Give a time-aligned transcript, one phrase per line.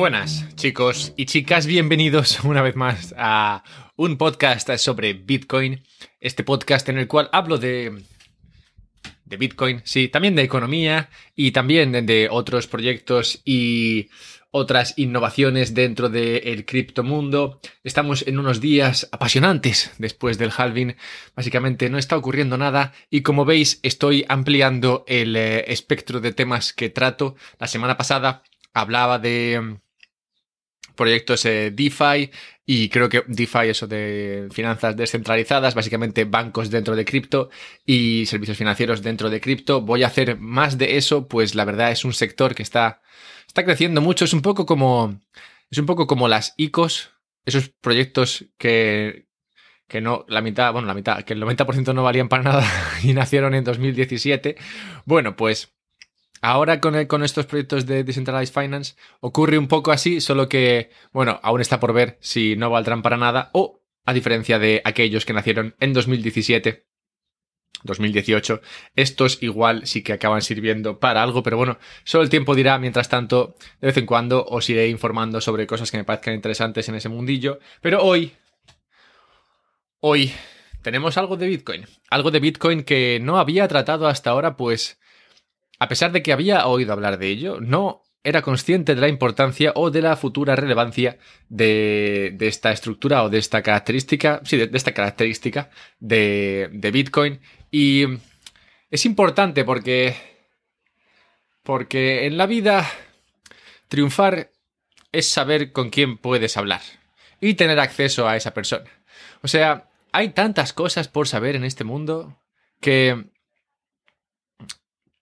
[0.00, 1.66] buenas, chicos y chicas.
[1.66, 3.62] Bienvenidos una vez más a
[3.96, 5.82] un podcast sobre Bitcoin.
[6.20, 8.02] Este podcast en el cual hablo de.
[9.26, 14.08] de Bitcoin, sí, también de economía y también de otros proyectos y
[14.50, 17.60] otras innovaciones dentro del criptomundo.
[17.84, 20.96] Estamos en unos días apasionantes después del halving.
[21.36, 26.72] Básicamente no está ocurriendo nada y como veis estoy ampliando el eh, espectro de temas
[26.72, 27.36] que trato.
[27.58, 29.78] La semana pasada hablaba de
[31.00, 32.30] proyectos DeFi
[32.66, 37.48] y creo que DeFi, eso de finanzas descentralizadas, básicamente bancos dentro de cripto
[37.84, 39.80] y servicios financieros dentro de cripto.
[39.80, 43.00] Voy a hacer más de eso, pues la verdad es un sector que está
[43.50, 44.24] está creciendo mucho.
[44.24, 45.18] Es un poco como.
[45.70, 47.12] Es un poco como las ICOs,
[47.44, 49.26] esos proyectos que,
[49.86, 52.64] que no, la mitad, bueno, la mitad, que el 90% no valían para nada
[53.02, 54.56] y nacieron en 2017.
[55.04, 55.72] Bueno, pues
[56.40, 61.60] ahora con, estos proyectos de Decentralized Finance ocurre un poco así, solo que, bueno, aún
[61.60, 65.74] está por ver si no valdrán para nada o, a diferencia de aquellos que nacieron
[65.80, 66.86] en 2017,
[67.82, 68.60] 2018.
[68.96, 72.78] Estos igual sí que acaban sirviendo para algo, pero bueno, solo el tiempo dirá.
[72.78, 76.88] Mientras tanto, de vez en cuando os iré informando sobre cosas que me parezcan interesantes
[76.88, 77.58] en ese mundillo.
[77.80, 78.32] Pero hoy,
[80.00, 80.32] hoy
[80.82, 81.86] tenemos algo de Bitcoin.
[82.10, 84.98] Algo de Bitcoin que no había tratado hasta ahora, pues
[85.80, 89.72] a pesar de que había oído hablar de ello, no era consciente de la importancia
[89.74, 94.92] o de la futura relevancia de, esta estructura o de esta característica, sí, de, esta
[94.92, 98.04] característica de, de Bitcoin y
[98.90, 100.16] es importante porque.
[101.62, 102.90] Porque en la vida
[103.88, 104.50] triunfar
[105.12, 106.80] es saber con quién puedes hablar
[107.40, 108.90] y tener acceso a esa persona.
[109.42, 112.42] O sea, hay tantas cosas por saber en este mundo
[112.80, 113.30] que.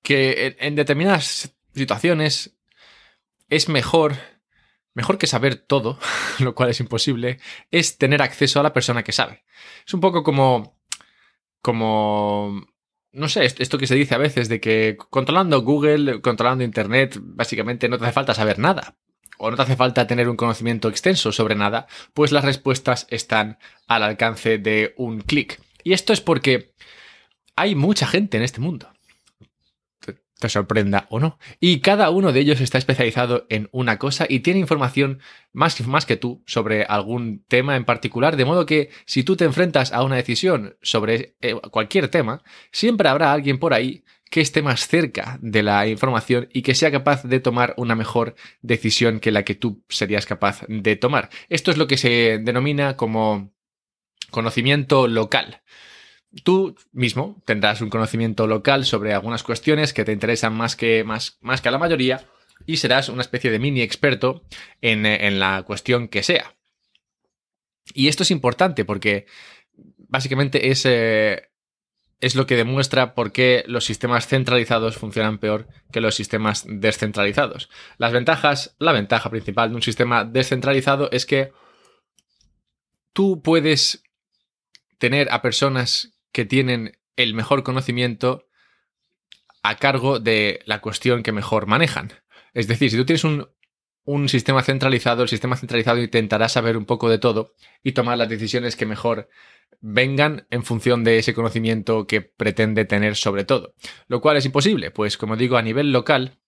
[0.02, 2.58] Que en determinadas situaciones
[3.48, 4.16] es mejor.
[4.94, 5.98] Mejor que saber todo,
[6.40, 7.38] lo cual es imposible,
[7.70, 9.44] es tener acceso a la persona que sabe.
[9.86, 10.76] Es un poco como
[11.60, 12.66] como
[13.12, 17.88] no sé, esto que se dice a veces de que controlando Google, controlando Internet, básicamente
[17.88, 18.96] no te hace falta saber nada.
[19.38, 23.58] O no te hace falta tener un conocimiento extenso sobre nada, pues las respuestas están
[23.86, 25.60] al alcance de un clic.
[25.84, 26.74] Y esto es porque
[27.54, 28.92] hay mucha gente en este mundo
[30.38, 31.38] te sorprenda o no.
[31.60, 35.20] Y cada uno de ellos está especializado en una cosa y tiene información
[35.52, 39.44] más, más que tú sobre algún tema en particular, de modo que si tú te
[39.44, 44.62] enfrentas a una decisión sobre eh, cualquier tema, siempre habrá alguien por ahí que esté
[44.62, 49.32] más cerca de la información y que sea capaz de tomar una mejor decisión que
[49.32, 51.30] la que tú serías capaz de tomar.
[51.48, 53.52] Esto es lo que se denomina como
[54.30, 55.62] conocimiento local.
[56.44, 61.38] Tú mismo tendrás un conocimiento local sobre algunas cuestiones que te interesan más que, más,
[61.40, 62.28] más que a la mayoría
[62.66, 64.44] y serás una especie de mini experto
[64.82, 66.54] en, en la cuestión que sea.
[67.94, 69.26] Y esto es importante porque
[69.96, 71.48] básicamente es, eh,
[72.20, 77.70] es lo que demuestra por qué los sistemas centralizados funcionan peor que los sistemas descentralizados.
[77.96, 81.52] Las ventajas, la ventaja principal de un sistema descentralizado es que
[83.12, 84.02] tú puedes
[84.98, 88.46] tener a personas que tienen el mejor conocimiento
[89.62, 92.12] a cargo de la cuestión que mejor manejan.
[92.54, 93.48] Es decir, si tú tienes un,
[94.04, 98.28] un sistema centralizado, el sistema centralizado intentará saber un poco de todo y tomar las
[98.28, 99.28] decisiones que mejor
[99.80, 103.74] vengan en función de ese conocimiento que pretende tener sobre todo.
[104.06, 106.38] Lo cual es imposible, pues como digo, a nivel local,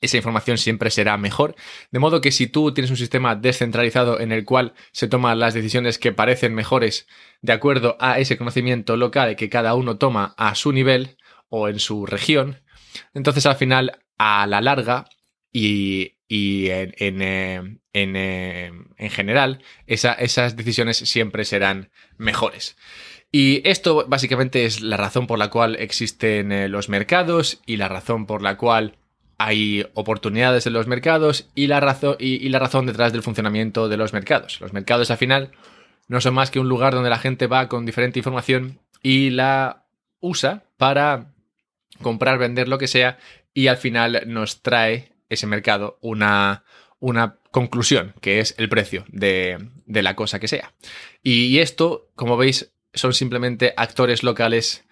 [0.00, 1.56] esa información siempre será mejor.
[1.90, 5.54] De modo que si tú tienes un sistema descentralizado en el cual se toman las
[5.54, 7.06] decisiones que parecen mejores
[7.42, 11.16] de acuerdo a ese conocimiento local que cada uno toma a su nivel
[11.48, 12.62] o en su región,
[13.14, 15.06] entonces al final, a la larga
[15.52, 22.76] y, en, en, eh, eh, general, esas decisiones siempre serán mejores.
[23.30, 27.88] Y esto básicamente es la razón por la cual existen eh, los mercados y la
[27.88, 28.98] razón por la cual
[29.38, 33.96] hay oportunidades en los mercados y la, razón, y, la razón detrás del funcionamiento de
[33.96, 34.60] los mercados.
[34.60, 35.52] Los mercados al final
[36.08, 39.86] no son más que un lugar donde la gente va con diferente información y la
[40.20, 41.32] usa para
[42.02, 43.18] comprar, vender lo que sea
[43.54, 46.64] y al final nos trae ese mercado una,
[47.52, 50.74] conclusión, que es el precio de, de la cosa que sea.
[51.22, 54.84] Y esto, como veis, son simplemente actores locales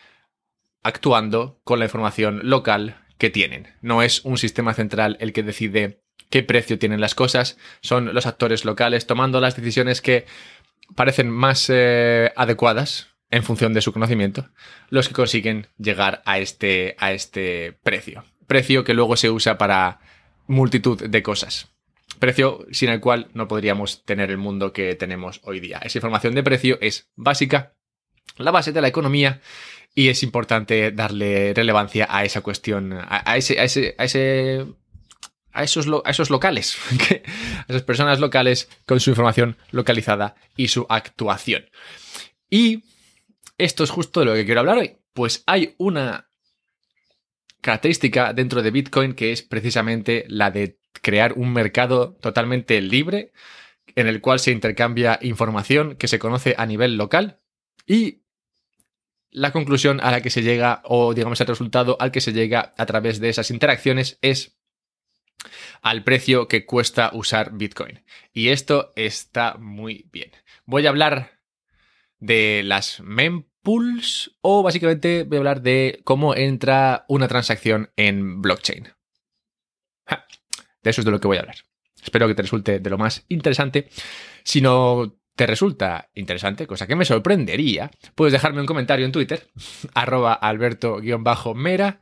[0.83, 3.69] actuando con la información local que tienen.
[3.81, 8.27] No es un sistema central el que decide qué precio tienen las cosas, son los
[8.27, 10.27] actores locales tomando las decisiones que
[10.95, 14.49] parecen más eh, adecuadas en función de su conocimiento,
[14.89, 18.25] los que consiguen llegar a este, a este precio.
[18.47, 20.01] Precio que luego se usa para
[20.47, 21.73] multitud de cosas.
[22.21, 25.79] precio sin el cual no podríamos tener el mundo que tenemos hoy día.
[25.83, 27.75] Esa información de precio es básica,
[28.37, 29.41] la base de la economía
[29.95, 34.67] y es importante darle relevancia a esa cuestión, a, ese, a ese, a ese
[35.53, 36.77] a esos, a esos locales,
[37.11, 41.65] a esas personas locales con su información localizada y su actuación.
[42.51, 42.85] Y
[43.57, 44.99] esto es justo de lo que quiero hablar hoy.
[45.15, 46.29] Pues hay una
[47.63, 53.33] característica dentro de Bitcoin que es precisamente la de crear un mercado totalmente libre
[53.95, 57.41] en el cual se intercambia información que se conoce a nivel local
[57.87, 58.23] y
[59.31, 62.73] la conclusión a la que se llega o digamos el resultado al que se llega
[62.77, 64.57] a través de esas interacciones es
[65.83, 68.03] al precio que cuesta usar Bitcoin.
[68.33, 70.33] Y esto está muy bien.
[70.65, 71.41] Voy a hablar
[72.19, 78.89] de las mempools o básicamente voy a hablar de cómo entra una transacción en blockchain.
[80.83, 81.57] de eso es de lo que voy a hablar.
[82.03, 83.89] Espero que te resulte de lo más interesante.
[84.45, 89.47] Si no te resulta interesante, cosa que me sorprendería, puedes dejarme un comentario en Twitter,
[89.95, 92.01] arroba alberto-mera,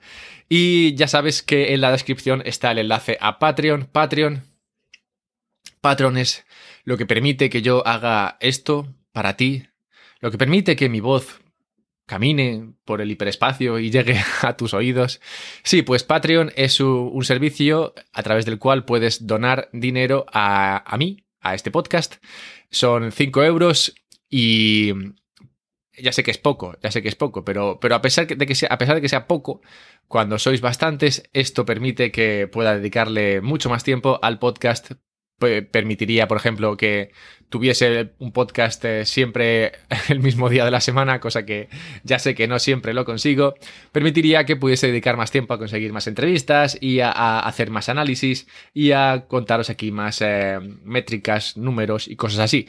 [0.49, 3.89] y ya sabes que en la descripción está el enlace a Patreon.
[3.91, 4.45] Patreon.
[5.81, 6.47] Patreon es
[6.85, 9.67] lo que permite que yo haga esto para ti,
[10.21, 11.41] lo que permite que mi voz
[12.07, 15.21] camine por el hiperespacio y llegue a tus oídos.
[15.65, 20.97] Sí, pues Patreon es un, servicio a través del cual puedes donar dinero a, a
[20.99, 22.17] mí, a este podcast.
[22.71, 23.95] Son 5 euros
[24.29, 24.93] y
[25.97, 28.47] ya sé que es poco, ya sé que es poco, pero, pero a, pesar de
[28.47, 29.61] que sea, a pesar de que sea poco,
[30.09, 34.93] cuando sois bastantes, esto permite que pueda dedicarle mucho más tiempo al podcast.
[35.39, 37.11] Permitiría, por ejemplo, que
[37.49, 39.73] tuviese un podcast eh, siempre
[40.09, 41.69] el mismo día de la semana, cosa que
[42.03, 43.55] ya sé que no siempre lo consigo.
[43.93, 48.47] Permitiría que pudiese dedicar más tiempo a conseguir más entrevistas y a, hacer más análisis
[48.73, 52.67] y a contaros aquí más eh, métricas, números y cosas así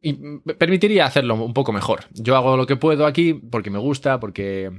[0.00, 0.12] y
[0.58, 2.04] permitiría hacerlo un poco mejor.
[2.12, 4.70] Yo hago lo que puedo aquí porque me gusta, porque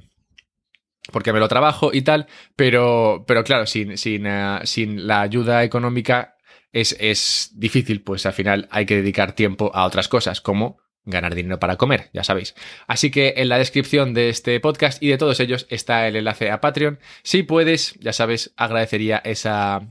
[1.12, 5.64] porque me lo trabajo y tal, pero, pero claro, sin, sin, eh, sin la ayuda
[5.64, 6.36] económica
[6.72, 11.60] es, difícil, pues al final hay que dedicar tiempo a otras cosas, como ganar dinero
[11.60, 12.56] para comer, ya sabéis.
[12.88, 16.52] Así que en la descripción de este podcast y de todos ellos está el enlace
[16.52, 17.00] a Patreon.
[17.24, 19.88] Si puedes, ya sabes, agradecería esa,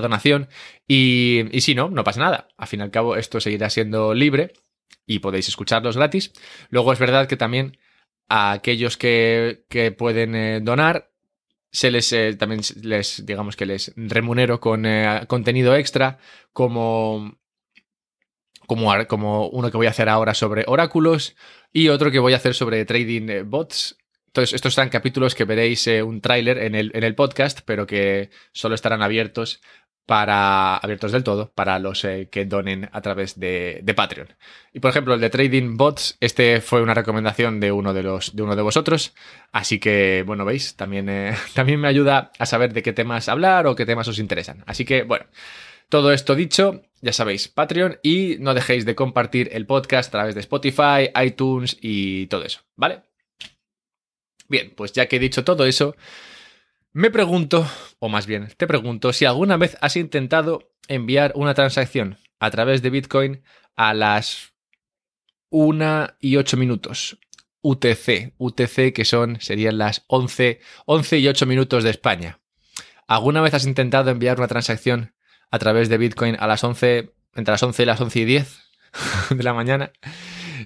[0.00, 0.48] donación
[0.88, 2.48] y, si no, no pasa nada.
[2.56, 4.52] Al fin y al cabo, esto seguirá siendo libre
[5.06, 6.32] y podéis escucharlos gratis.
[6.70, 7.76] Luego es verdad que también
[8.28, 9.64] a aquellos que,
[9.98, 11.11] pueden eh, donar,
[11.72, 16.18] se les eh, también les digamos que les remunero con eh, contenido extra
[16.52, 17.38] como,
[18.66, 21.34] como como uno que voy a hacer ahora sobre oráculos
[21.72, 23.96] y otro que voy a hacer sobre trading bots.
[24.26, 28.30] Entonces, estos serán capítulos que veréis un tráiler en el, en el podcast, pero que
[28.52, 29.60] solo estarán abiertos
[30.12, 34.28] para abiertos del todo para los eh, que donen a través de, Patreon.
[34.74, 38.36] Y por ejemplo, el de Trading Bots, este fue una recomendación de uno de los
[38.36, 39.14] de uno de vosotros.
[39.52, 43.66] Así que, bueno, veis, también, eh, también me ayuda a saber de qué temas hablar
[43.66, 44.62] o qué temas os interesan.
[44.66, 45.24] Así que, bueno,
[45.88, 50.34] todo esto dicho, ya sabéis, Patreon y no dejéis de compartir el podcast a través
[50.34, 53.00] de Spotify, iTunes y todo eso, ¿vale?
[54.46, 55.96] Bien, pues ya que he dicho todo eso,
[56.92, 57.66] me pregunto,
[57.98, 62.82] o más bien, te pregunto, si alguna vez has intentado enviar una transacción a través
[62.82, 63.42] de Bitcoin
[63.76, 64.52] a las
[65.50, 67.18] 1 y 8 minutos.
[67.62, 72.40] UTC, UTC que son, serían las 11, 11 y 8 minutos de España.
[73.06, 75.14] ¿Alguna vez has intentado enviar una transacción
[75.50, 78.60] a través de Bitcoin a las 11, entre las 11 y las 11 y 10
[79.30, 79.92] de la mañana?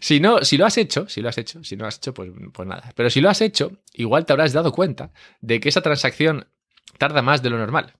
[0.01, 2.15] Si no, si lo has hecho, si lo has hecho, si no lo has hecho,
[2.15, 2.93] pues, pues nada.
[2.95, 6.47] Pero si lo has hecho, igual te habrás dado cuenta de que esa transacción
[6.99, 7.95] tarda más de lo normal.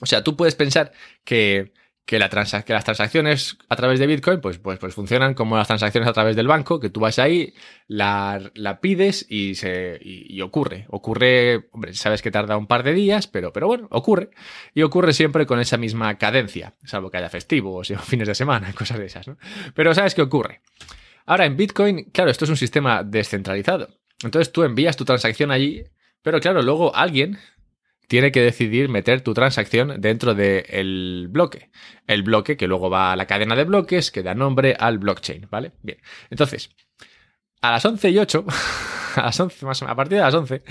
[0.00, 0.92] O sea, tú puedes pensar
[1.24, 1.72] que
[2.10, 5.68] que, la que las transacciones a través de Bitcoin pues, pues, pues funcionan como las
[5.68, 7.54] transacciones a través del banco, que tú vas ahí,
[7.86, 10.86] la, la pides y, se, y, ocurre.
[10.88, 14.30] Ocurre, hombre, sabes que tarda un par de días, pero, pero bueno, ocurre.
[14.74, 18.72] Y ocurre siempre con esa misma cadencia, salvo que haya festivos o fines de semana,
[18.72, 19.36] cosas de esas, ¿no?
[19.76, 20.62] Pero sabes que ocurre.
[21.26, 23.88] Ahora, en Bitcoin, claro, esto es un sistema descentralizado.
[24.24, 25.84] Entonces tú envías tu transacción allí,
[26.22, 27.38] pero claro, luego alguien
[28.10, 31.70] tiene que decidir meter tu transacción dentro del bloque.
[32.08, 35.46] El bloque que luego va a la cadena de bloques que da nombre al blockchain,
[35.48, 35.70] ¿vale?
[35.84, 35.98] Bien.
[36.28, 36.70] Entonces,
[37.60, 38.44] a las 11 y 8,
[39.14, 40.64] a, las 11, más, a partir de las 11,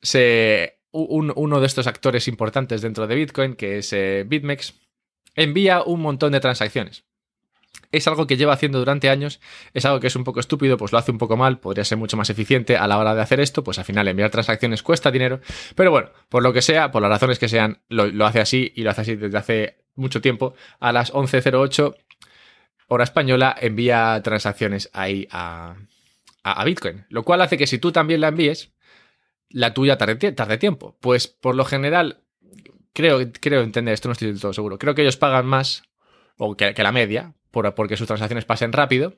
[0.00, 4.72] se, uno de estos actores importantes dentro de Bitcoin, que es eh, BitMEX,
[5.34, 7.04] envía un montón de transacciones
[7.92, 9.40] es algo que lleva haciendo durante años,
[9.72, 11.98] es algo que es un poco estúpido, pues lo hace un poco mal, podría ser
[11.98, 15.10] mucho más eficiente a la hora de hacer esto, pues al final enviar transacciones cuesta
[15.10, 15.40] dinero,
[15.74, 18.82] pero bueno, por lo que sea, por las razones que sean, lo, hace así y
[18.82, 21.94] lo hace así desde hace mucho tiempo, a las 11.08
[22.88, 25.76] hora española envía transacciones ahí a,
[26.42, 27.06] a, Bitcoin.
[27.08, 28.72] Lo cual hace que si tú también la envíes,
[29.48, 30.96] la tuya tarde, tarde tiempo.
[31.00, 32.22] Pues por lo general,
[32.92, 35.84] creo, creo entender, esto no estoy del todo seguro, creo que ellos pagan más,
[36.36, 39.14] o que, la media, por, porque sus transacciones pasen rápido.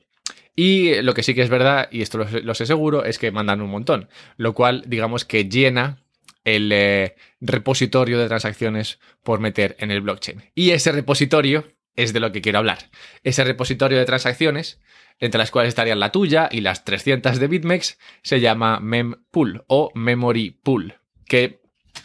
[0.55, 3.61] Y lo que sí que es verdad, y esto lo, sé seguro, es que mandan
[3.61, 4.07] un montón.
[4.37, 6.03] Lo cual, digamos que llena
[6.45, 10.43] el eh, repositorio de transacciones por meter en el blockchain.
[10.55, 11.65] Y ese repositorio
[11.95, 12.89] es de lo que quiero hablar.
[13.23, 14.79] Ese repositorio de transacciones,
[15.19, 19.91] entre las cuales estarían la tuya y las 300 de BitMEX, se llama mempool o
[19.93, 21.59] memory pool, que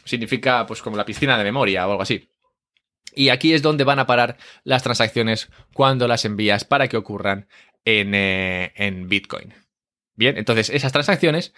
[0.05, 2.29] significa pues como la piscina de memoria o algo así.
[3.15, 7.49] Y aquí es donde van a parar las transacciones cuando las envías para que ocurran
[7.85, 9.55] en, eh, en Bitcoin.
[10.15, 11.53] Bien, entonces esas transacciones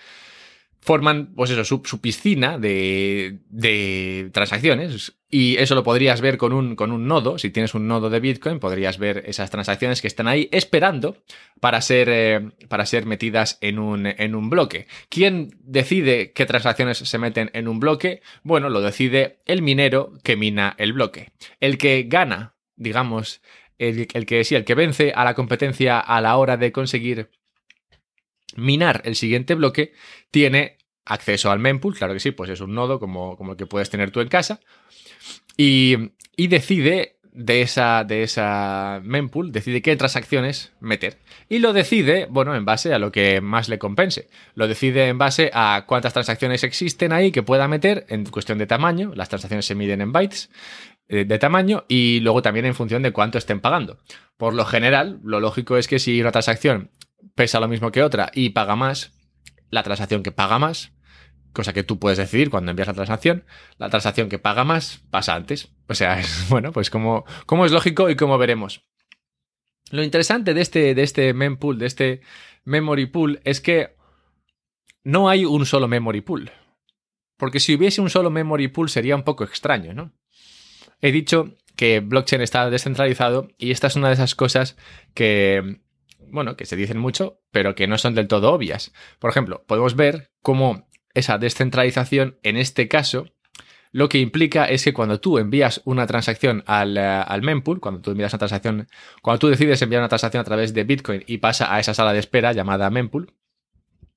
[0.80, 5.14] forman, pues eso, su, piscina de, de, transacciones.
[5.36, 7.38] Y eso lo podrías ver con un, con un nodo.
[7.38, 11.16] Si tienes un nodo de Bitcoin, podrías ver esas transacciones que están ahí esperando
[11.58, 14.86] para ser, eh, para ser metidas en un, en un bloque.
[15.08, 18.22] ¿Quién decide qué transacciones se meten en un bloque?
[18.44, 21.32] Bueno, lo decide el minero que mina el bloque.
[21.58, 23.42] El que gana, digamos,
[23.76, 27.30] el, el que sí, el que vence a la competencia a la hora de conseguir
[28.54, 29.94] minar el siguiente bloque,
[30.30, 33.66] tiene acceso al mempool, claro que sí, pues es un nodo como, como el que
[33.66, 34.60] puedes tener tú en casa,
[35.56, 41.18] y, decide de esa, de esa mempool, decide qué transacciones meter.
[41.48, 44.28] Y lo decide, bueno, en base a lo que más le compense.
[44.54, 48.66] Lo decide en base a cuántas transacciones existen ahí que pueda meter en cuestión de
[48.66, 49.12] tamaño.
[49.14, 50.50] Las transacciones se miden en bytes
[51.08, 53.98] eh, de tamaño y luego también en función de cuánto estén pagando.
[54.36, 56.90] Por lo general, lo lógico es que si una transacción
[57.34, 59.12] pesa lo mismo que otra y paga más,
[59.70, 60.93] la transacción que paga más,
[61.54, 63.44] cosa que tú puedes decidir cuando envías la transacción,
[63.78, 65.70] la transacción que paga más pasa antes.
[65.88, 68.82] O sea, es bueno, pues como, como es lógico y como veremos.
[69.90, 72.20] Lo interesante de este, de este mempool, de este
[72.64, 73.96] memory pool, es que
[75.04, 76.50] no hay un solo memory pool.
[77.38, 80.12] Porque si hubiese un solo memory pool sería un poco extraño, ¿no?
[81.00, 84.76] He dicho que blockchain está descentralizado y esta es una de esas cosas
[85.12, 85.80] que
[86.34, 88.92] bueno, que se dicen mucho, pero que no son del todo obvias.
[89.20, 93.26] Por ejemplo, podemos ver cómo esa descentralización, en este caso,
[93.92, 98.10] lo que implica es que cuando tú envías una transacción al, eh, mempool, cuando tú
[98.10, 98.88] envías una transacción,
[99.22, 102.12] cuando tú decides enviar una transacción a través de Bitcoin y pasa a esa sala
[102.12, 103.32] de espera llamada mempool,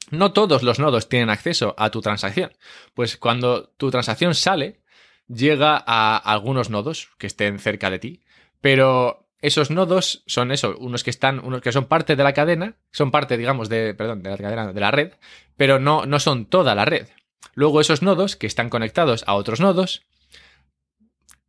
[0.10, 2.54] no todos los nodos tienen acceso a tu transacción.
[2.96, 4.82] Pues cuando tu transacción sale,
[5.28, 8.24] llega a algunos nodos que estén cerca de ti,
[8.62, 12.76] pero esos nodos son eso, unos que están, unos que son parte de la cadena,
[12.92, 15.14] son parte, digamos, de, perdón, de la cadena, de la red,
[15.56, 17.08] pero no, no son toda la red.
[17.54, 20.06] Luego esos nodos que están conectados a otros nodos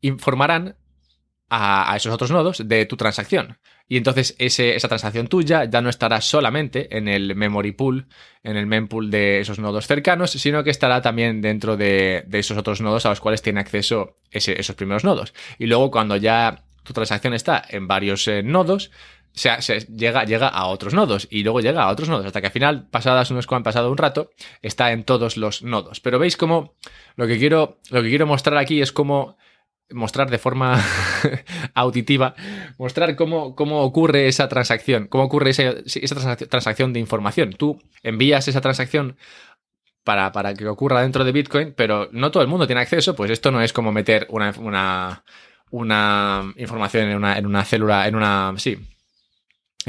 [0.00, 0.76] informarán
[1.50, 3.58] a, esos otros nodos de tu transacción.
[3.90, 8.06] Y entonces esa transacción tuya ya no estará solamente en el memory pool,
[8.42, 12.82] en el mempool de esos nodos cercanos, sino que estará también dentro de, esos otros
[12.82, 15.32] nodos a los cuales tiene acceso esos primeros nodos.
[15.58, 18.90] Y luego cuando ya tu transacción está en varios eh, nodos,
[19.32, 22.52] se, llega, llega a otros nodos y luego llega a otros nodos, hasta que al
[22.52, 24.30] final, pasadas unos han pasado un rato,
[24.62, 26.00] está en todos los nodos.
[26.00, 26.74] Pero veis cómo
[27.14, 29.36] lo que quiero, lo que quiero mostrar aquí es cómo
[29.90, 30.82] mostrar de forma
[31.74, 32.34] auditiva,
[32.78, 37.52] mostrar cómo, cómo, ocurre esa transacción, cómo ocurre esa, esa, transacción de información.
[37.52, 39.16] Tú envías esa transacción
[40.04, 43.30] para, para, que ocurra dentro de Bitcoin, pero no todo el mundo tiene acceso, pues
[43.30, 45.24] esto no es como meter una
[45.70, 48.78] una información en una, en una célula, en una, sí,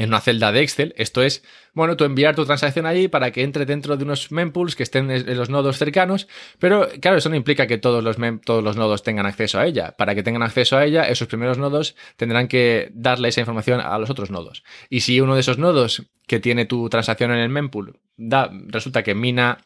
[0.00, 0.94] en una celda de Excel.
[0.96, 1.44] Esto es,
[1.74, 5.10] bueno, tú enviar tu transacción allí para que entre dentro de unos mempools que estén
[5.10, 6.26] en los nodos cercanos,
[6.58, 9.94] pero claro, eso no implica que todos los, todos los nodos tengan acceso a ella.
[9.98, 13.98] Para que tengan acceso a ella, esos primeros nodos tendrán que darle esa información a
[13.98, 14.64] los otros nodos.
[14.88, 19.02] Y si uno de esos nodos que tiene tu transacción en el mempool da, resulta
[19.02, 19.58] que mina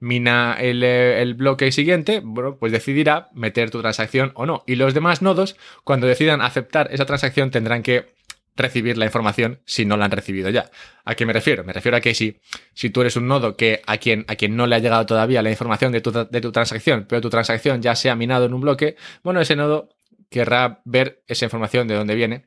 [0.00, 4.64] mina eh, el, bloque siguiente, bueno, pues decidirá meter tu transacción o no.
[4.66, 8.14] Y los demás nodos, cuando decidan aceptar esa transacción, tendrán que
[8.56, 10.70] recibir la información si no la han recibido ya.
[11.04, 11.64] ¿A qué me refiero?
[11.64, 12.40] Me refiero a que si,
[12.72, 15.42] si tú eres un nodo que a quien, a quien no le ha llegado todavía
[15.42, 18.54] la información de tu, de tu transacción, pero tu transacción ya se ha minado en
[18.54, 19.90] un bloque, bueno, ese nodo
[20.30, 22.46] querrá ver esa información de dónde viene,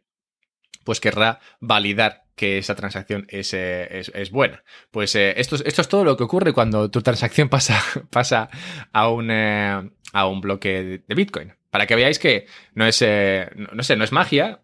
[0.88, 4.64] pues querrá validar que esa transacción es, eh, buena.
[4.90, 8.50] Pues eh, esto, esto, es todo lo que ocurre cuando tu transacción pasa, pasa
[8.94, 11.56] a, un, eh, a un bloque de Bitcoin.
[11.72, 14.62] Para que veáis que no es, no, sé, no es magia,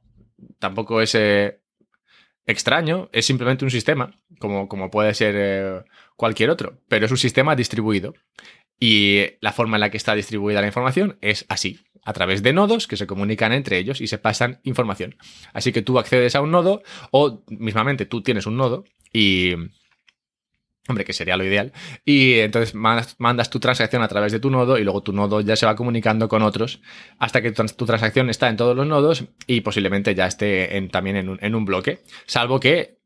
[0.59, 1.13] tampoco es
[2.45, 5.83] extraño, es simplemente un sistema, como, como puede ser
[6.15, 8.13] cualquier otro, pero es un sistema distribuido.
[8.79, 11.81] Y la forma en la que está distribuida la información es así.
[12.03, 15.15] A través de nodos que se comunican entre ellos y se pasan información.
[15.53, 19.53] Así que tú accedes a un nodo o mismamente tú tienes un nodo y...
[20.89, 21.71] Hombre, que sería lo ideal.
[22.03, 25.55] Y entonces mandas, tu transacción a través de tu nodo y luego tu nodo ya
[25.55, 26.81] se va comunicando con otros
[27.19, 31.29] hasta que tu, transacción está en todos los nodos y posiblemente ya esté también en
[31.29, 32.01] un, en un bloque.
[32.25, 33.02] Salvo que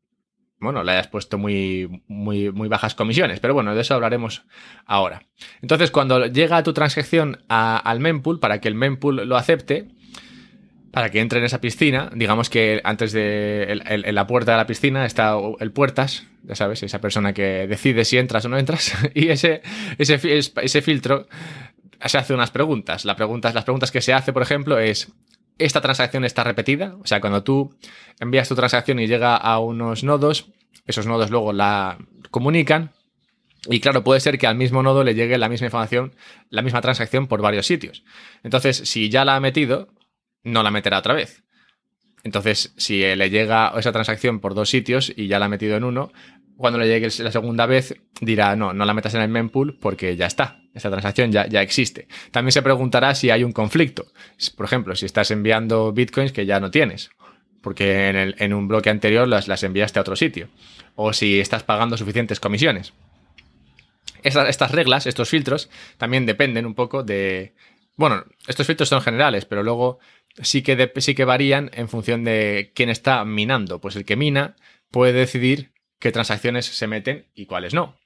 [0.60, 4.44] bueno, le hayas puesto muy, muy, muy bajas comisiones, pero bueno, de eso hablaremos
[4.86, 5.22] ahora.
[5.62, 9.88] Entonces, cuando llega tu transacción al mempool, para que el mempool lo acepte,
[10.90, 14.66] para que entre en esa piscina, digamos que antes de en la puerta de la
[14.66, 18.96] piscina está el puertas, ya sabes, esa persona que decide si entras o no entras,
[19.14, 19.62] y ese,
[19.98, 21.28] ese, ese filtro
[22.04, 23.04] se hace unas preguntas.
[23.04, 25.12] las preguntas que se hace, por ejemplo, es
[25.58, 26.96] esta transacción está repetida.
[27.00, 27.74] O sea, cuando tú
[28.20, 30.46] envías tu transacción y llega a unos nodos,
[30.86, 31.98] esos nodos luego la
[32.30, 32.92] comunican.
[33.68, 36.14] Y claro, puede ser que al mismo nodo le llegue la misma información,
[36.48, 38.04] la misma transacción por varios sitios.
[38.44, 39.88] Entonces, si ya la ha metido,
[40.44, 41.42] no la meterá otra vez.
[42.24, 45.84] Entonces, si le llega esa transacción por dos sitios y ya la ha metido en
[45.84, 46.12] uno,
[46.56, 50.16] cuando le llegue la segunda vez dirá, no, no la metas en el mempool porque
[50.16, 52.08] ya está, esa transacción ya, ya existe.
[52.30, 54.06] También se preguntará si hay un conflicto.
[54.56, 57.10] Por ejemplo, si estás enviando bitcoins que ya no tienes,
[57.62, 60.48] porque en, el, en un bloque anterior las, las, enviaste a otro sitio,
[60.94, 62.92] o si estás pagando suficientes comisiones.
[64.22, 67.54] estas reglas, estos filtros, también dependen un poco de...
[67.96, 69.98] Bueno, estos filtros son generales, pero luego
[70.40, 73.80] sí que, sí que varían en función de quién está minando.
[73.80, 74.56] Pues el que mina
[74.90, 77.96] puede decidir qué transacciones se meten y cuáles no.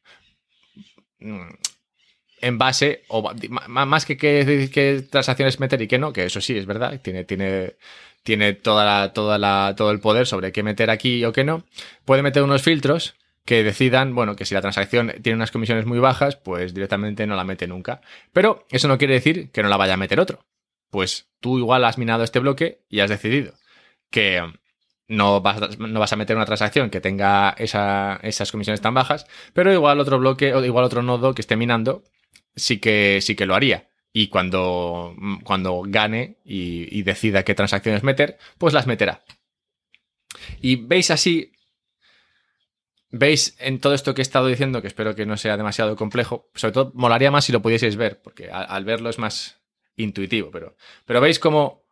[2.42, 3.32] En base, o
[3.68, 7.76] más que qué, transacciones meter y qué no, que eso sí, es verdad, tiene, tiene,
[8.24, 11.64] tiene toda toda la, todo el poder sobre qué meter aquí o qué no,
[12.04, 15.98] puede meter unos filtros que decidan, bueno, que si la transacción tiene unas comisiones muy
[15.98, 18.00] bajas, pues directamente no la mete nunca.
[18.32, 20.44] Pero eso no quiere decir que no la vaya a meter otro.
[20.90, 23.54] Pues tú igual has minado este bloque y has decidido
[24.10, 24.42] que
[25.08, 29.72] no vas, no vas a meter una transacción que tenga esas comisiones tan bajas, pero
[29.72, 32.04] igual otro bloque o igual otro nodo que esté minando
[32.54, 33.88] sí que, sí que lo haría.
[34.12, 39.24] Y cuando, cuando gane y, y decida qué transacciones meter, pues las meterá.
[40.60, 41.52] Y veis así
[43.12, 46.50] veis en todo esto que he estado diciendo, que espero que no sea demasiado complejo,
[46.54, 49.60] sobre todo molaría más si lo pudieseis ver, porque al, verlo es más
[49.96, 51.84] intuitivo, pero, pero veis cómo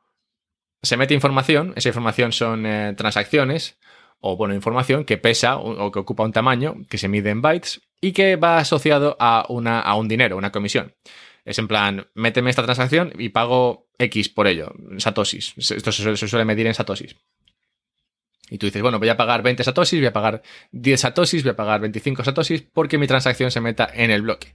[0.83, 3.79] se mete información, esa información son eh, transacciones
[4.21, 7.81] o, bueno, información que pesa o, que ocupa un tamaño que se mide en bytes
[8.01, 10.95] y que va asociado a, una, a un dinero, una comisión.
[11.45, 15.55] Es en plan, méteme esta transacción y pago X por ello, satosis.
[15.57, 17.17] Esto se suele medir en satosis.
[18.51, 21.53] Y tú dices, bueno, voy a pagar 20 satoshis, voy a pagar 10 satoshis, voy
[21.53, 24.55] a pagar 25 satoshis porque mi transacción se meta en el bloque.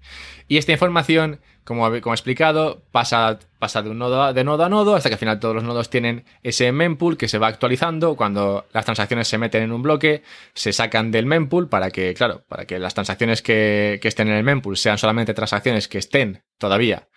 [0.50, 4.66] Y esta información, como, como he explicado, pasa, pasa de, un nodo a, de nodo
[4.66, 7.48] a nodo hasta que al final todos los nodos tienen ese mempool que se va
[7.48, 8.18] actualizando.
[8.18, 12.44] Cuando las transacciones se meten en un bloque, se sacan del mempool para que, claro,
[12.50, 17.08] para que las transacciones que, estén en el mempool sean solamente transacciones que estén todavía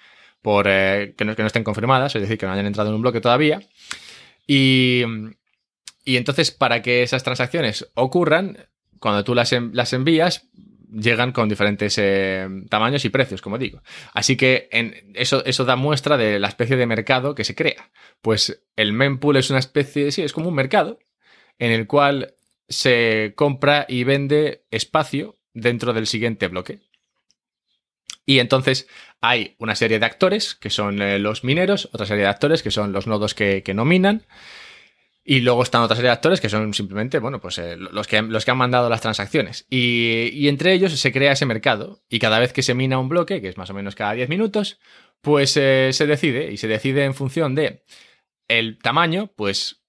[0.40, 2.94] por eh, que, no, que no estén confirmadas, es decir, que no hayan entrado en
[2.94, 3.60] un bloque todavía.
[4.46, 5.02] Y,
[6.08, 8.66] y entonces, para que esas transacciones ocurran,
[8.98, 10.48] cuando tú las, las envías,
[10.90, 13.82] llegan con diferentes eh, tamaños y precios, como digo.
[14.14, 14.70] Así que
[15.12, 17.90] eso, eso da muestra de la especie de mercado que se crea.
[18.22, 20.98] Pues el mempool es una especie, sí, es como un mercado
[21.58, 22.36] en el cual
[22.70, 26.80] se compra y vende espacio dentro del siguiente bloque.
[28.24, 28.88] Y entonces
[29.20, 32.70] hay una serie de actores que son eh, los mineros, otra serie de actores que
[32.70, 34.24] son los nodos que, que no minan,
[35.30, 38.22] y luego están otras serie de actores que son simplemente, bueno, pues eh, los, que,
[38.22, 39.66] los que han mandado las transacciones.
[39.68, 42.00] Y, entre ellos se crea ese mercado.
[42.08, 44.30] Y cada vez que se mina un bloque, que es más o menos cada 10
[44.30, 44.80] minutos,
[45.20, 46.50] pues eh, se decide.
[46.50, 47.82] Y se decide en función de
[48.48, 49.82] el tamaño, pues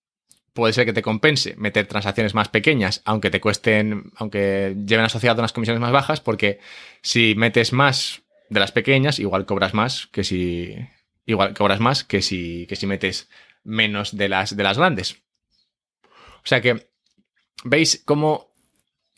[0.52, 5.40] puede ser que te compense meter transacciones más pequeñas, aunque te cuesten, aunque lleven asociado
[5.40, 6.60] unas comisiones más bajas, porque
[7.02, 10.76] si metes más de las pequeñas, igual cobras más que si.
[11.26, 13.30] Igual cobras más que si, que si metes
[13.64, 15.24] menos de las, de las grandes.
[16.44, 16.90] O sea que
[17.64, 18.50] veis cómo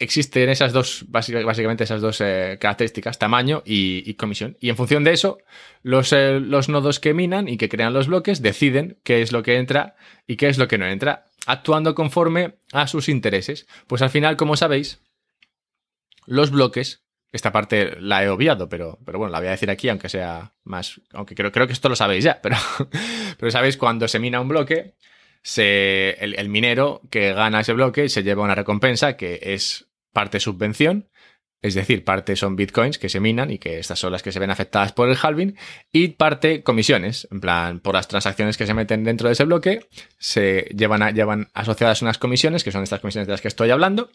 [0.02, 4.58] existen esas dos, básicamente esas dos eh, características, tamaño y, comisión.
[4.60, 5.38] Y en función de eso,
[5.84, 9.44] los, eh, los nodos que minan y que crean los bloques deciden qué es lo
[9.44, 13.68] que entra y qué es lo que no entra, actuando conforme a sus intereses.
[13.86, 15.02] Pues al final, como sabéis,
[16.26, 19.88] los bloques, esta parte la he obviado, pero, pero bueno, la voy a decir aquí,
[19.88, 22.58] aunque sea más, aunque creo, creo que esto lo sabéis ya, pero,
[23.38, 24.96] pero sabéis, cuando se mina un bloque,
[25.44, 31.10] se, el, minero que gana ese bloque se lleva una recompensa que es parte subvención
[31.62, 34.40] es decir, parte son bitcoins que se minan y que estas son las que se
[34.40, 35.56] ven afectadas por el halving,
[35.92, 39.86] y parte comisiones, en plan, por las transacciones que se meten dentro de ese bloque,
[40.18, 44.10] se llevan, llevan asociadas unas comisiones, que son estas comisiones de las que estoy hablando,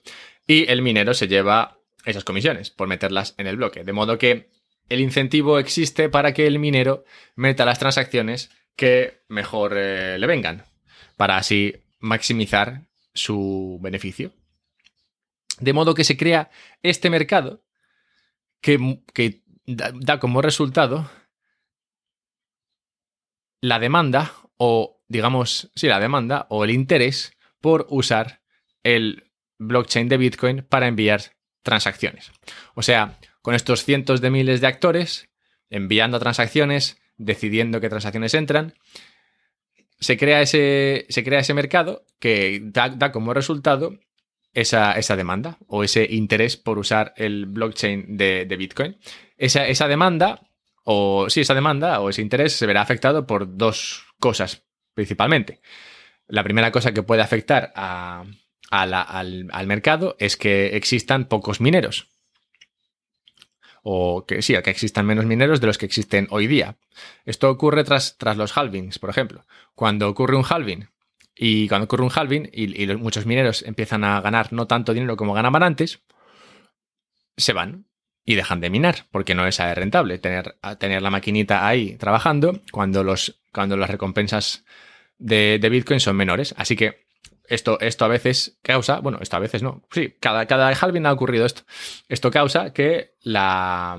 [0.46, 3.84] y el minero se lleva esas comisiones por meterlas en el bloque.
[3.84, 4.48] De modo que
[4.88, 7.04] el incentivo existe para que el minero
[7.36, 10.64] meta las transacciones que mejor eh, le vengan,
[11.16, 12.82] para así maximizar
[13.14, 14.32] su beneficio.
[15.58, 16.50] De modo que se crea
[16.82, 17.64] este mercado
[18.60, 21.10] que, que da como resultado
[23.60, 28.42] la demanda o, digamos, sí, la demanda o el interés por usar
[28.82, 32.30] el blockchain de Bitcoin para enviar transacciones.
[32.74, 35.28] O sea, con estos cientos de miles de actores
[35.70, 38.74] enviando transacciones, decidiendo qué transacciones entran,
[39.98, 43.98] se crea ese, se crea ese mercado que da, como resultado
[44.52, 48.98] esa, esa, demanda o ese interés por usar el blockchain de, Bitcoin.
[49.36, 50.48] Esa, esa, demanda,
[50.84, 55.60] o sí, esa demanda o ese interés se verá afectado por dos cosas principalmente.
[56.26, 62.15] La primera cosa que puede afectar al, al mercado es que existan pocos mineros
[63.88, 66.74] o que sí, que existan menos mineros de los que existen hoy día.
[67.24, 69.46] Esto ocurre tras, tras los halvings, por ejemplo.
[69.76, 70.88] Cuando ocurre un halving
[71.36, 75.34] y cuando ocurre un halving y, muchos mineros empiezan a ganar no tanto dinero como
[75.34, 76.00] ganaban antes,
[77.36, 77.86] se van
[78.24, 83.04] y dejan de minar porque no es rentable tener, tener la maquinita ahí trabajando cuando,
[83.04, 84.64] los, cuando las recompensas
[85.18, 86.56] de, de Bitcoin son menores.
[86.58, 87.05] Así que
[87.48, 91.12] esto, esto a veces causa, bueno, esto a veces no, sí, cada, cada halving ha
[91.12, 91.62] ocurrido esto.
[92.08, 93.98] Esto causa que la,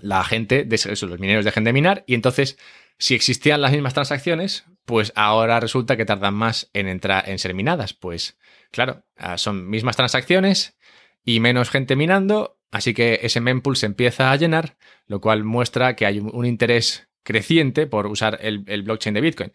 [0.00, 2.58] la gente, de, los mineros dejen de minar y entonces,
[2.98, 7.54] si existían las mismas transacciones, pues ahora resulta que tardan más en entrar, en ser
[7.54, 7.94] minadas.
[7.94, 8.36] Pues
[8.70, 10.76] claro, ah, son mismas transacciones
[11.24, 15.96] y menos gente minando, así que ese mempool se empieza a llenar, lo cual muestra
[15.96, 19.52] que hay un interés creciente por usar el, blockchain de Bitcoin.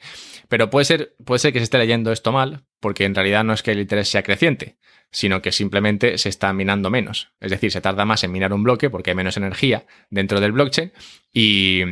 [0.49, 3.53] Pero puede ser, puede ser que se esté leyendo esto mal, porque en realidad no
[3.53, 4.77] es que el interés sea creciente,
[5.11, 7.31] sino que simplemente se está minando menos.
[7.39, 10.51] Es decir, se tarda más en minar un bloque porque hay menos energía dentro del
[10.51, 10.91] blockchain
[11.31, 11.83] y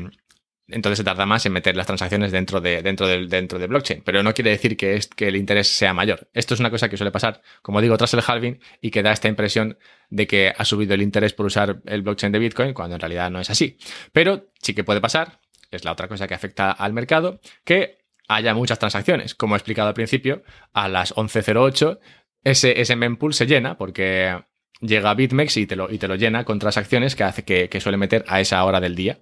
[0.69, 4.01] entonces se tarda más en meter las transacciones dentro, de, dentro, del, dentro del blockchain.
[4.03, 6.27] Pero no quiere decir que, es, que el interés sea mayor.
[6.33, 9.13] Esto es una cosa que suele pasar, como digo, tras el halving y que da
[9.13, 9.77] esta impresión
[10.09, 13.31] de que ha subido el interés por usar el blockchain de Bitcoin, cuando en realidad
[13.31, 13.77] no es así.
[14.11, 15.39] Pero sí que puede pasar
[15.71, 19.35] es la otra cosa que afecta al mercado, que haya muchas transacciones.
[19.35, 21.99] Como he explicado al principio, a las 11.08
[22.43, 24.37] ese, ese mempool se llena porque
[24.79, 27.97] llega BitMEX y te lo, y te lo llena con transacciones que, hace, que, suele
[27.97, 29.19] meter a esa hora del día.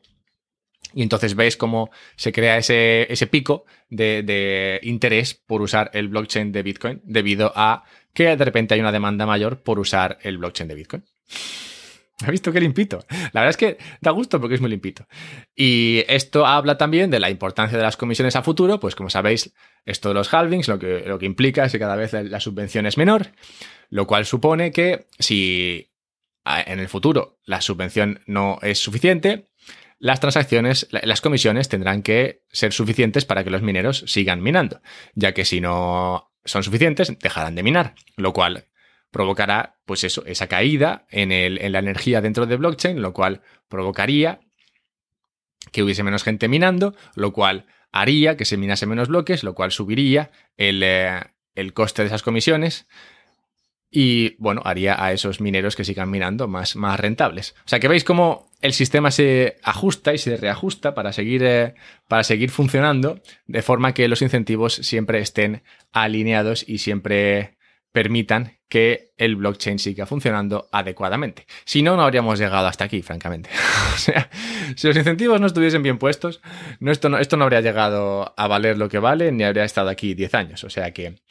[0.93, 6.51] Y entonces veis cómo se crea ese, ese pico de, interés por usar el blockchain
[6.51, 10.69] de Bitcoin debido a que de repente hay una demanda mayor por usar el blockchain
[10.69, 11.03] de Bitcoin.
[12.25, 13.05] ¿Ha visto qué limpito?
[13.33, 15.07] La verdad es que da gusto porque es muy limpito.
[15.55, 19.53] Y esto habla también de la importancia de las comisiones a futuro, pues como sabéis,
[19.85, 22.85] esto de los halvings lo que, lo que implica es que cada vez la subvención
[22.85, 23.31] es menor,
[23.89, 25.91] lo cual supone que si
[26.45, 29.49] en el futuro la subvención no es suficiente,
[29.99, 34.81] las transacciones, las comisiones tendrán que ser suficientes para que los mineros sigan minando,
[35.15, 38.67] ya que si no son suficientes, dejarán de minar, lo cual
[39.15, 43.43] provocará, pues eso, esa caída en, el, en la energía dentro de blockchain, lo cual
[43.69, 44.41] provocaría
[45.71, 49.71] que hubiese menos gente minando, lo cual haría que se minase menos bloques, lo cual
[49.71, 51.21] subiría el, eh,
[51.55, 52.89] el coste de esas comisiones
[53.89, 57.55] y, bueno, haría a esos mineros que sigan minando más, más rentables.
[57.59, 61.75] O sea que veis cómo el sistema se ajusta y se reajusta para seguir, eh,
[62.09, 67.54] para seguir funcionando de forma que los incentivos siempre estén alineados y siempre
[67.95, 71.45] permitan que el blockchain siga funcionando adecuadamente.
[71.63, 73.49] Si no, no habríamos llegado hasta aquí, francamente.
[73.95, 74.29] o sea,
[74.75, 76.41] si los incentivos no estuviesen bien puestos,
[76.81, 79.87] no, esto, no, esto no habría llegado a valer lo que vale ni habría estado
[79.87, 80.65] aquí 10 años.
[80.65, 81.21] O sea que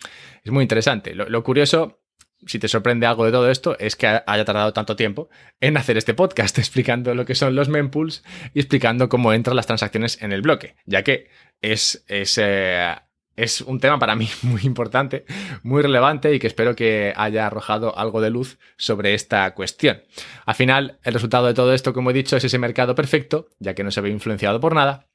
[0.43, 1.15] es muy interesante.
[1.15, 2.01] Lo, curioso
[2.47, 5.29] si te sorprende algo de todo esto, es que haya tardado tanto tiempo
[5.61, 8.25] en hacer este podcast explicando lo que son los mempools
[8.55, 11.29] y explicando cómo entran las transacciones en el bloque, ya que
[11.61, 12.95] es, es eh,
[13.37, 15.25] es un tema para mí muy importante,
[15.63, 20.03] muy relevante y que espero que haya arrojado algo de luz sobre esta cuestión.
[20.47, 23.75] Al final, el resultado de todo esto, como he dicho, es ese mercado perfecto, ya
[23.75, 25.07] que no se ve influenciado por nada,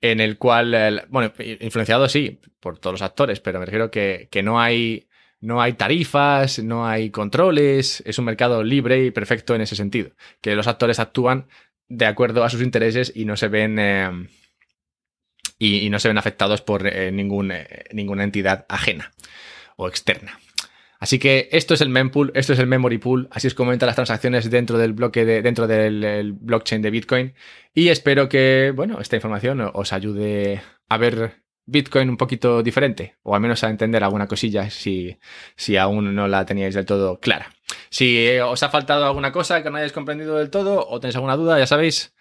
[0.00, 4.42] en el cual, bueno, influenciado sí por todos los actores, pero me refiero que, que
[4.42, 5.06] no hay...
[5.42, 10.10] No hay tarifas, no hay controles, es un mercado libre y perfecto en ese sentido,
[10.42, 11.46] que los actores actúan
[11.88, 14.10] de acuerdo a sus intereses y no se ven eh,
[15.60, 19.12] y, no se ven afectados por eh, ningún, eh, ninguna entidad ajena
[19.76, 20.40] o externa.
[20.98, 23.86] Así que esto es el mempool, esto es el memory pool, así es como entran
[23.86, 27.34] las transacciones dentro del bloque de, dentro del blockchain de Bitcoin.
[27.74, 33.34] Y espero que, bueno, esta información os ayude a ver Bitcoin un poquito diferente, o
[33.34, 35.18] al menos a entender alguna cosilla si,
[35.56, 37.50] si aún no la teníais del todo clara.
[37.90, 41.36] Si os ha faltado alguna cosa que no hayáis comprendido del todo o tenéis alguna
[41.36, 42.14] duda, ya sabéis,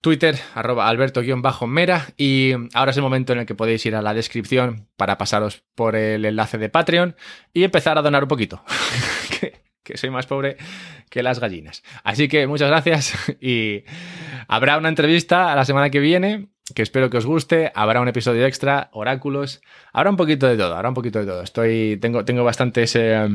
[0.00, 2.08] Twitter, arroba alberto-mera.
[2.16, 5.62] Y ahora es el momento en el que podéis ir a la descripción para pasaros
[5.74, 7.16] por el enlace de Patreon
[7.52, 8.62] y empezar a donar un poquito.
[9.84, 10.56] que, soy más pobre
[11.10, 11.82] que las gallinas.
[12.04, 13.84] Así que muchas gracias y
[14.48, 17.72] habrá una entrevista a la semana que viene que espero que os guste.
[17.74, 19.60] Habrá un episodio extra, oráculos.
[19.92, 21.42] Habrá un poquito de todo, habrá un poquito de todo.
[21.42, 23.28] Estoy, tengo, tengo bastantes eh,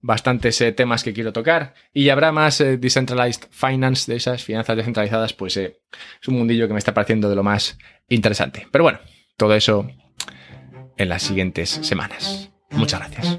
[0.00, 4.76] bastantes eh, temas que quiero tocar y habrá más eh, decentralized finance de esas finanzas
[4.76, 5.80] descentralizadas, pues eh,
[6.20, 8.66] es un mundillo que me está pareciendo de lo más interesante.
[8.70, 9.00] Pero bueno,
[9.36, 9.88] todo eso
[10.96, 12.50] en las siguientes semanas.
[12.70, 13.38] Muchas gracias.